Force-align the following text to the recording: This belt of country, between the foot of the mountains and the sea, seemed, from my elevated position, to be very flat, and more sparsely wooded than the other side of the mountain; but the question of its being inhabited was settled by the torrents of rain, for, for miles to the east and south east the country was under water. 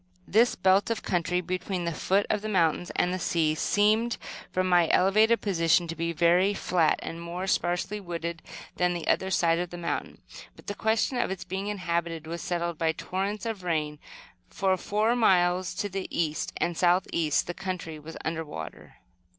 This 0.27 0.55
belt 0.55 0.89
of 0.89 1.03
country, 1.03 1.41
between 1.41 1.85
the 1.85 1.91
foot 1.93 2.25
of 2.27 2.41
the 2.41 2.49
mountains 2.49 2.89
and 2.95 3.13
the 3.13 3.19
sea, 3.19 3.53
seemed, 3.53 4.17
from 4.51 4.67
my 4.67 4.89
elevated 4.89 5.41
position, 5.41 5.87
to 5.87 5.95
be 5.95 6.11
very 6.11 6.55
flat, 6.55 6.97
and 7.03 7.21
more 7.21 7.45
sparsely 7.45 7.99
wooded 7.99 8.41
than 8.77 8.95
the 8.95 9.05
other 9.07 9.29
side 9.29 9.59
of 9.59 9.69
the 9.69 9.77
mountain; 9.77 10.19
but 10.55 10.65
the 10.65 10.73
question 10.73 11.17
of 11.19 11.29
its 11.29 11.43
being 11.43 11.67
inhabited 11.67 12.25
was 12.25 12.41
settled 12.41 12.79
by 12.79 12.91
the 12.91 12.93
torrents 12.97 13.45
of 13.45 13.61
rain, 13.61 13.99
for, 14.49 14.75
for 14.75 15.15
miles 15.15 15.75
to 15.75 15.87
the 15.87 16.07
east 16.09 16.51
and 16.57 16.75
south 16.75 17.05
east 17.13 17.45
the 17.45 17.53
country 17.53 17.99
was 17.99 18.17
under 18.25 18.43
water. 18.43 18.95